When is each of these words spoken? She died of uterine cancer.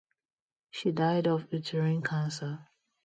She 0.71 0.91
died 0.91 1.27
of 1.27 1.45
uterine 1.53 2.01
cancer. 2.01 2.65